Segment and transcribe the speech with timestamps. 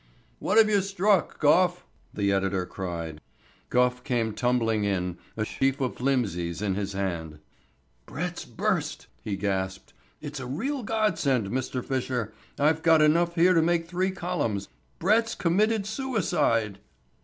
[0.39, 3.21] "What have you struck, Gough?" the editor cried.
[3.69, 7.37] Gough came tumbling in, a sheaf of flimsies in his hand.
[8.07, 9.93] "Brett's burst," he gasped.
[10.19, 11.85] "It's a real godsend, Mr.
[11.85, 12.33] Fisher.
[12.57, 14.67] I've got enough here to make three columns.
[14.97, 16.79] Brett's committed suicide."